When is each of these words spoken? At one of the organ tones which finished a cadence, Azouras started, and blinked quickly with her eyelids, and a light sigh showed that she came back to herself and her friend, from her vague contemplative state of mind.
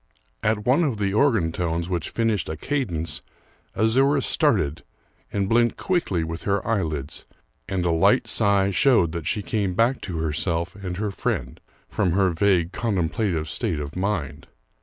At 0.41 0.65
one 0.65 0.83
of 0.83 0.97
the 0.97 1.13
organ 1.13 1.51
tones 1.51 1.87
which 1.87 2.09
finished 2.09 2.49
a 2.49 2.57
cadence, 2.57 3.21
Azouras 3.75 4.25
started, 4.25 4.81
and 5.31 5.47
blinked 5.47 5.77
quickly 5.77 6.23
with 6.23 6.41
her 6.45 6.67
eyelids, 6.67 7.25
and 7.69 7.85
a 7.85 7.91
light 7.91 8.27
sigh 8.27 8.71
showed 8.71 9.11
that 9.11 9.27
she 9.27 9.43
came 9.43 9.75
back 9.75 10.01
to 10.01 10.17
herself 10.17 10.75
and 10.75 10.97
her 10.97 11.11
friend, 11.11 11.59
from 11.87 12.13
her 12.13 12.31
vague 12.31 12.71
contemplative 12.71 13.47
state 13.47 13.79
of 13.79 13.95
mind. 13.95 14.47